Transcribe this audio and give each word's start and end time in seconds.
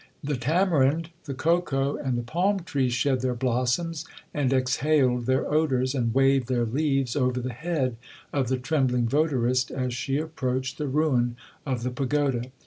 The 0.23 0.35
tamarind, 0.35 1.11
the 1.25 1.35
cocoa, 1.35 1.95
and 1.95 2.17
the 2.17 2.23
palm 2.23 2.61
tree, 2.61 2.89
shed 2.89 3.21
their 3.21 3.35
blossoms, 3.35 4.03
and 4.33 4.51
exhaled 4.51 5.27
their 5.27 5.45
odours, 5.45 5.93
and 5.93 6.11
waved 6.11 6.47
their 6.47 6.65
leaves, 6.65 7.15
over 7.15 7.39
the 7.39 7.53
head 7.53 7.97
of 8.33 8.47
the 8.47 8.57
trembling 8.57 9.05
votarist 9.05 9.69
as 9.69 9.93
she 9.93 10.17
approached 10.17 10.79
the 10.79 10.87
ruin 10.87 11.35
of 11.67 11.83
the 11.83 11.91
pagoda. 11.91 12.45